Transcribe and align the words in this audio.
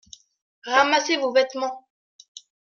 Ramassez 0.65 1.17
vos 1.19 1.31
vêtements. 1.31 1.87